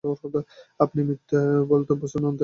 আপনি 0.79 0.99
মিথ্যে 1.03 1.37
বলতে 1.69 1.89
অভ্যস্ত 1.93 2.15
নন, 2.15 2.33
তাই 2.33 2.35
না? 2.35 2.39